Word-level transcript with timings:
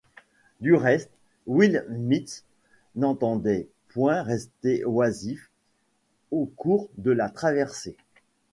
Du 0.61 0.73
reste, 0.73 1.11
Will 1.45 1.85
Mitz 1.87 2.43
n’entendait 2.95 3.67
point 3.89 4.23
rester 4.23 4.83
oisif 4.83 5.51
au 6.31 6.47
cours 6.57 6.89
de 6.97 7.11
la 7.11 7.29
traversée. 7.29 7.95